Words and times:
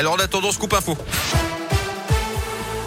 Alors 0.00 0.12
en 0.14 0.18
attendant, 0.20 0.52
coupe 0.60 0.74
info. 0.74 0.96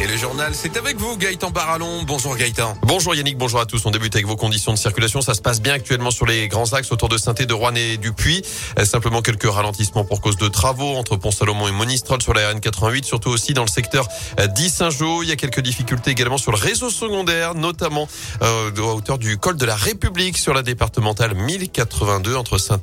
Et 0.00 0.06
le 0.06 0.16
journal, 0.16 0.52
c'est 0.54 0.76
avec 0.76 0.96
vous, 0.96 1.16
Gaëtan 1.16 1.50
Barallon. 1.50 2.04
Bonjour 2.04 2.36
Gaëtan. 2.36 2.74
Bonjour 2.82 3.16
Yannick, 3.16 3.36
bonjour 3.36 3.58
à 3.58 3.66
tous. 3.66 3.84
On 3.84 3.90
débute 3.90 4.14
avec 4.14 4.28
vos 4.28 4.36
conditions 4.36 4.72
de 4.72 4.78
circulation. 4.78 5.22
Ça 5.22 5.34
se 5.34 5.40
passe 5.40 5.60
bien 5.60 5.74
actuellement 5.74 6.12
sur 6.12 6.24
les 6.24 6.46
grands 6.46 6.72
axes 6.72 6.92
autour 6.92 7.08
de 7.08 7.18
saint 7.18 7.32
de 7.32 7.52
Rouen 7.52 7.74
et 7.74 7.96
du 7.96 8.12
Puy. 8.12 8.42
Euh, 8.78 8.84
simplement 8.84 9.22
quelques 9.22 9.50
ralentissements 9.50 10.04
pour 10.04 10.20
cause 10.20 10.36
de 10.36 10.46
travaux 10.46 10.94
entre 10.94 11.16
Pont-Salomon 11.16 11.66
et 11.66 11.72
Monistrol 11.72 12.22
sur 12.22 12.32
la 12.32 12.52
RN88, 12.52 13.02
surtout 13.02 13.30
aussi 13.30 13.54
dans 13.54 13.64
le 13.64 13.68
secteur 13.68 14.06
euh, 14.38 14.46
d'Y-Saint-Jean. 14.46 15.22
Il 15.22 15.28
y 15.30 15.32
a 15.32 15.36
quelques 15.36 15.62
difficultés 15.62 16.12
également 16.12 16.38
sur 16.38 16.52
le 16.52 16.58
réseau 16.58 16.90
secondaire, 16.90 17.56
notamment 17.56 18.06
euh, 18.42 18.70
à 18.76 18.80
hauteur 18.80 19.18
du 19.18 19.36
col 19.36 19.56
de 19.56 19.66
la 19.66 19.74
République 19.74 20.38
sur 20.38 20.54
la 20.54 20.62
départementale 20.62 21.34
1082 21.34 22.36
entre 22.36 22.58
saint 22.58 22.78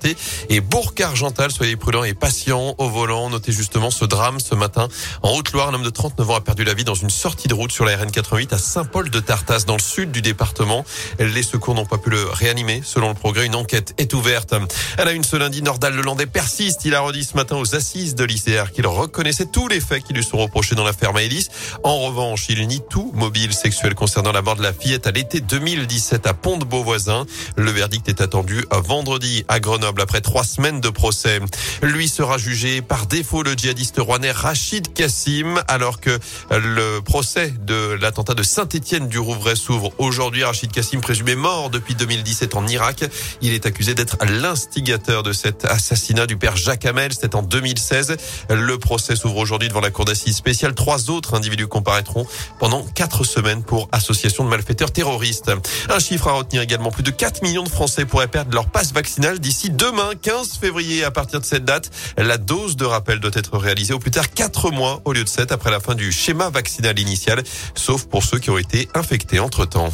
et 0.50 0.60
Bourg-Argental. 0.60 1.50
Soyez 1.50 1.78
prudents 1.78 2.04
et 2.04 2.14
patients 2.14 2.76
au 2.78 2.90
volant. 2.90 3.30
Notez 3.30 3.54
justement 3.54 3.90
ce 3.90 4.04
drame 4.04 4.42
ce 4.42 4.54
matin 4.54 4.90
en 5.24 5.32
Haute-Loire. 5.32 5.70
Un 5.70 5.76
homme 5.76 5.84
de 5.84 5.90
39 5.90 6.30
ans 6.30 6.36
a 6.36 6.42
perdu 6.42 6.66
la 6.66 6.74
vie 6.74 6.84
dans 6.84 6.94
une 6.94 7.05
une 7.06 7.12
sortie 7.12 7.48
de 7.48 7.54
route 7.54 7.72
sur 7.72 7.86
la 7.86 7.96
RN88 7.98 8.56
à 8.56 8.58
Saint-Paul-de-Tartas 8.58 9.66
dans 9.68 9.76
le 9.76 9.82
sud 9.82 10.10
du 10.10 10.24
département. 10.24 10.84
Les 11.20 11.44
secours 11.44 11.76
n'ont 11.76 11.86
pas 11.86 12.00
pu 12.00 12.10
le 12.10 12.24
réanimer. 12.24 12.82
Selon 12.84 13.10
le 13.10 13.14
progrès, 13.14 13.46
une 13.46 13.54
enquête 13.54 13.94
est 14.00 14.16
ouverte. 14.16 14.56
Elle 14.98 15.08
a 15.08 15.12
une 15.12 15.24
ce 15.24 15.36
lundi, 15.36 15.62
Nordal 15.62 15.94
Lelandais 15.94 16.26
persiste. 16.26 16.84
Il 16.84 16.96
a 16.96 17.02
redit 17.02 17.24
ce 17.24 17.36
matin 17.36 17.58
aux 17.58 17.76
assises 17.76 18.16
de 18.16 18.24
l'ICR 18.24 18.72
qu'il 18.74 18.88
reconnaissait 18.88 19.46
tous 19.46 19.68
les 19.68 19.80
faits 19.80 20.04
qui 20.04 20.14
lui 20.14 20.24
sont 20.24 20.40
reprochés 20.40 20.74
dans 20.74 20.84
l'affaire 20.84 21.14
Maëlys. 21.14 21.50
En 21.84 22.00
revanche, 22.00 22.48
il 22.50 22.66
nie 22.68 22.82
tout 22.90 23.12
mobile 23.14 23.54
sexuel 23.54 23.94
concernant 23.94 24.32
la 24.32 24.42
mort 24.42 24.56
de 24.56 24.64
la 24.64 24.74
fillette 24.74 25.06
à 25.06 25.12
l'été 25.12 25.42
2017 25.42 26.26
à 26.26 26.34
Pont-de-Beauvoisin. 26.34 27.28
Le 27.56 27.70
verdict 27.70 28.10
est 28.10 28.20
attendu 28.20 28.66
à 28.72 28.80
vendredi 28.80 29.46
à 29.48 29.60
Grenoble 29.60 30.02
après 30.02 30.22
trois 30.22 30.44
semaines 30.44 30.82
de 30.82 30.90
procès. 30.90 31.40
Lui 31.84 32.10
sera 32.10 32.40
jugé 32.40 32.82
par 32.82 33.06
défaut 33.06 33.44
le 33.44 33.54
djihadiste 33.54 33.98
rouennais 34.00 34.32
Rachid 34.32 34.92
Kassim 34.92 35.62
alors 35.68 36.00
que 36.00 36.18
le 36.50 36.95
procès 37.02 37.54
de 37.62 37.98
l'attentat 38.00 38.34
de 38.34 38.44
Saint-Étienne 38.44 39.08
du 39.08 39.20
Rouvray 39.20 39.56
s'ouvre 39.56 39.92
aujourd'hui. 39.98 40.44
Rachid 40.44 40.72
Kassim, 40.72 41.02
présumé 41.02 41.36
mort 41.36 41.70
depuis 41.70 41.96
2017 41.96 42.56
en 42.56 42.68
Irak. 42.68 43.04
Il 43.42 43.54
est 43.54 43.66
accusé 43.66 43.96
d'être 43.96 44.18
l'instigateur 44.26 45.24
de 45.24 45.34
cet 45.34 45.66
assassinat 45.66 46.28
du 46.28 46.38
père 46.38 46.56
Jacques 46.56 46.86
Hamel. 46.86 47.14
C'était 47.14 47.36
en 47.36 47.42
2016. 47.42 48.18
Le 48.50 48.78
procès 48.78 49.16
s'ouvre 49.16 49.38
aujourd'hui 49.38 49.70
devant 49.70 49.82
la 49.82 49.92
cour 49.92 50.06
d'assises 50.06 50.36
spéciale. 50.36 50.76
Trois 50.76 51.10
autres 51.10 51.34
individus 51.34 51.68
comparaîtront 51.68 52.28
pendant 52.60 52.84
quatre 52.84 53.24
semaines 53.24 53.64
pour 53.64 53.90
association 53.92 54.44
de 54.44 54.50
malfaiteurs 54.50 54.92
terroristes. 54.92 55.52
Un 55.90 56.00
chiffre 56.00 56.28
à 56.28 56.34
retenir 56.34 56.62
également. 56.62 56.92
Plus 56.92 57.04
de 57.04 57.12
4 57.12 57.42
millions 57.42 57.64
de 57.64 57.70
Français 57.70 58.06
pourraient 58.06 58.28
perdre 58.28 58.54
leur 58.54 58.68
passe 58.68 58.94
vaccinale 58.94 59.40
d'ici 59.40 59.70
demain, 59.72 60.12
15 60.22 60.58
février. 60.60 61.04
À 61.04 61.12
partir 61.12 61.40
de 61.40 61.46
cette 61.46 61.66
date, 61.66 61.90
la 62.18 62.38
dose 62.38 62.76
de 62.76 62.86
rappel 62.86 63.20
doit 63.20 63.32
être 63.34 63.58
réalisée 63.58 63.94
au 63.94 64.00
plus 64.00 64.12
tard 64.12 64.32
4 64.32 64.72
mois 64.72 65.02
au 65.06 65.14
lieu 65.14 65.24
de 65.24 65.30
7 65.30 65.52
après 65.52 65.72
la 65.72 65.80
fin 65.80 65.96
du 65.96 66.12
schéma 66.12 66.50
vaccinal 66.50 66.85
initial, 66.94 67.44
sauf 67.76 68.06
pour 68.06 68.24
ceux 68.24 68.40
qui 68.40 68.50
ont 68.50 68.58
été 68.58 68.88
infectés 68.94 69.40
entre-temps. 69.40 69.92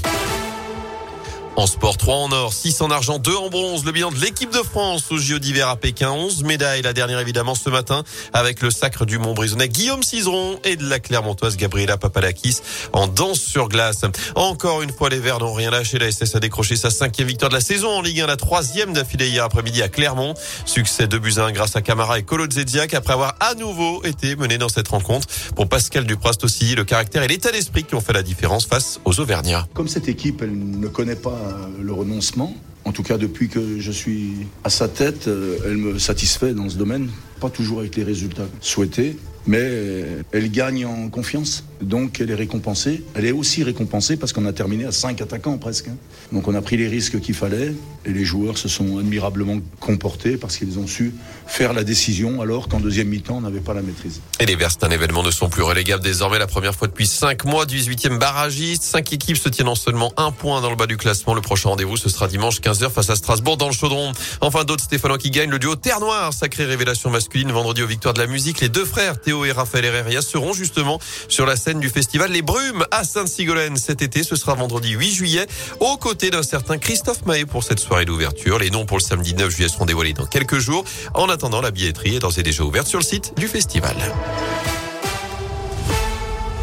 En 1.58 1.68
sport, 1.68 1.98
3 1.98 2.16
en 2.16 2.32
or, 2.32 2.54
6 2.54 2.80
en 2.82 2.92
argent, 2.92 3.20
2 3.20 3.36
en 3.36 3.50
bronze. 3.50 3.84
Le 3.84 3.92
bilan 3.92 4.10
de 4.10 4.20
l'équipe 4.20 4.52
de 4.52 4.64
France 4.64 5.12
aux 5.12 5.18
JO 5.18 5.38
d'hiver 5.38 5.68
à 5.68 5.76
Pékin. 5.76 6.10
11 6.10 6.46
médailles. 6.46 6.82
La 6.82 6.94
dernière 6.94 7.20
évidemment 7.20 7.56
ce 7.56 7.70
matin 7.70 8.04
avec 8.32 8.62
le 8.62 8.72
sacre 8.72 9.06
du 9.06 9.20
Montbrisonnais 9.20 9.68
Guillaume 9.68 10.02
Cizeron 10.02 10.60
et 10.64 10.78
de 10.78 10.88
la 10.88 11.00
Clermontoise 11.00 11.58
Gabriela 11.58 11.98
Papadakis 11.98 12.60
en 12.94 13.08
danse 13.08 13.40
sur 13.42 13.68
glace. 13.68 14.06
Encore 14.36 14.82
une 14.82 14.94
fois, 14.94 15.10
les 15.10 15.20
Verts 15.20 15.40
n'ont 15.40 15.54
rien 15.54 15.72
lâché. 15.72 16.00
La 16.00 16.10
SS 16.10 16.36
a 16.36 16.40
décroché 16.40 16.78
sa 16.78 16.90
cinquième 16.90 17.28
victoire 17.28 17.50
de 17.50 17.56
la 17.56 17.62
saison 17.62 17.90
en 17.90 18.02
Ligue 18.02 18.22
1, 18.22 18.28
la 18.28 18.38
troisième 18.38 18.94
d'affilée 18.94 19.28
hier 19.28 19.44
après-midi 19.44 19.82
à 19.82 19.90
Clermont. 19.90 20.34
Succès 20.66 21.08
de 21.08 21.18
Buzyn 21.18 21.52
grâce 21.52 21.76
à 21.76 21.82
Camara 21.82 22.18
et 22.18 22.24
Colo 22.24 22.50
Zediac 22.50 22.94
après 22.94 23.14
avoir 23.14 23.36
à 23.42 23.56
nouveau 23.56 24.02
été 24.06 24.38
mené 24.38 24.58
dans 24.58 24.70
cette 24.70 24.88
rencontre. 24.88 25.28
Pour 25.56 25.68
Pascal 25.68 26.06
Duprast 26.06 26.46
aussi, 26.46 26.76
le 26.76 26.86
caractère 26.86 27.24
et 27.24 27.28
l'état 27.28 27.52
d'esprit 27.52 27.84
qui 27.84 27.96
ont 27.96 28.02
fait 28.02 28.14
la 28.14 28.24
différence 28.24 28.66
face 28.66 29.02
aux 29.04 29.20
Auvergnats. 29.20 29.68
Comme 29.74 29.90
cette 29.90 30.08
équipe, 30.08 30.42
elle 30.42 30.58
ne 30.58 30.88
connaît 30.88 31.16
pas 31.16 31.42
le 31.82 31.94
renoncement. 31.94 32.56
En 32.84 32.92
tout 32.92 33.04
cas, 33.04 33.18
depuis 33.18 33.48
que 33.48 33.80
je 33.80 33.92
suis 33.92 34.48
à 34.64 34.70
sa 34.70 34.88
tête, 34.88 35.28
euh, 35.28 35.58
elle 35.66 35.78
me 35.78 36.00
satisfait 36.00 36.54
dans 36.54 36.68
ce 36.68 36.78
domaine. 36.78 37.10
Pas 37.40 37.50
toujours 37.50 37.80
avec 37.80 37.96
les 37.96 38.04
résultats 38.04 38.48
souhaités, 38.60 39.18
mais 39.48 40.06
elle 40.32 40.52
gagne 40.52 40.86
en 40.86 41.10
confiance, 41.10 41.64
donc 41.82 42.22
elle 42.22 42.30
est 42.32 42.36
récompensée. 42.36 43.04
Elle 43.16 43.26
est 43.26 43.32
aussi 43.32 43.64
récompensée 43.64 44.18
parce 44.18 44.34
qu'on 44.34 44.46
a 44.46 44.54
terminé 44.54 44.86
à 44.86 44.92
5 44.92 45.20
attaquants 45.22 45.58
presque. 45.58 45.88
Hein. 45.88 45.98
Donc 46.32 46.48
on 46.48 46.56
a 46.56 46.62
pris 46.62 46.78
les 46.78 46.88
risques 46.88 47.20
qu'il 47.20 47.36
fallait 47.36 47.74
et 48.06 48.12
les 48.12 48.24
joueurs 48.24 48.58
se 48.58 48.68
sont 48.68 49.00
admirablement 49.00 49.60
comportés 49.80 50.38
parce 50.38 50.58
qu'ils 50.58 50.80
ont 50.80 50.88
su 50.88 51.14
faire 51.48 51.74
la 51.74 51.84
décision 51.84 52.42
alors 52.42 52.68
qu'en 52.68 52.80
deuxième 52.80 53.08
mi-temps 53.08 53.38
on 53.38 53.42
n'avait 53.42 53.60
pas 53.60 53.74
la 53.74 53.82
maîtrise. 53.82 54.22
Et 54.40 54.46
les 54.46 54.56
Verts, 54.56 54.78
un 54.82 54.90
événement, 54.90 55.24
ne 55.24 55.32
sont 55.32 55.50
plus 55.50 55.64
relégables 55.64 56.04
désormais 56.04 56.40
la 56.40 56.48
première 56.48 56.76
fois 56.76 56.88
depuis 56.88 57.08
5 57.08 57.46
mois, 57.46 57.66
18e 57.66 58.18
barragiste. 58.18 58.84
5 58.84 59.14
équipes 59.14 59.38
se 59.38 59.50
tiennent 59.50 59.68
en 59.68 59.76
seulement 59.76 60.14
un 60.18 60.32
point 60.32 60.62
dans 60.62 60.70
le 60.70 60.76
bas 60.76 60.88
du 60.88 60.98
classement. 60.98 61.34
Le 61.34 61.42
prochain 61.42 61.70
rendez-vous 61.70 61.98
ce 61.98 62.10
sera 62.10 62.28
dimanche 62.28 62.62
15h 62.62 62.92
face 62.92 63.10
à 63.10 63.16
Strasbourg 63.16 63.58
dans 63.58 63.68
le 63.68 63.74
Chaudron. 63.74 64.12
Enfin 64.42 64.64
d'autres 64.64 64.84
Stéphanois 64.84 65.18
qui 65.18 65.32
gagnent 65.32 65.52
le 65.52 65.60
duo 65.60 65.76
Terre 65.76 66.00
Noire, 66.00 66.34
sacrée 66.34 66.66
révélation 66.66 67.10
masculine 67.10 67.52
vendredi 67.52 67.82
aux 67.82 67.88
victoires 67.88 68.14
de 68.14 68.20
la 68.20 68.28
musique. 68.28 68.62
Les 68.62 68.70
deux 68.70 68.86
frères 68.86 69.20
Et 69.32 69.52
Raphaël 69.52 69.86
Herrera 69.86 70.22
seront 70.22 70.54
justement 70.54 71.00
sur 71.30 71.46
la 71.46 71.56
scène 71.56 71.80
du 71.80 71.90
festival 71.90 72.32
Les 72.32 72.42
Brumes 72.42 72.86
à 72.92 73.04
Sainte-Sigolène 73.04 73.78
cet 73.78 74.02
été. 74.02 74.24
Ce 74.24 74.36
sera 74.36 74.56
vendredi 74.56 74.92
8 74.92 75.12
juillet, 75.12 75.48
aux 75.80 75.98
côtés 75.98 76.30
d'un 76.30 76.44
certain 76.44 76.78
Christophe 76.78 77.26
Mahé 77.26 77.46
pour 77.46 77.64
cette 77.64 77.80
soirée 77.80 78.06
d'ouverture. 78.06 78.60
Les 78.60 78.70
noms 78.70 78.86
pour 78.86 78.98
le 78.98 79.04
samedi 79.04 79.34
9 79.34 79.50
juillet 79.50 79.70
seront 79.70 79.86
dévoilés 79.86 80.14
dans 80.14 80.26
quelques 80.26 80.60
jours. 80.60 80.84
En 81.14 81.30
attendant, 81.30 81.62
la 81.62 81.72
billetterie 81.72 82.18
est 82.18 82.20
d'ores 82.20 82.38
et 82.38 82.44
déjà 82.44 82.64
ouverte 82.64 82.88
sur 82.88 83.00
le 83.00 83.06
site 83.06 83.34
du 83.38 83.48
festival. 83.48 83.96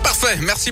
Parfait, 0.03 0.39
merci. 0.43 0.67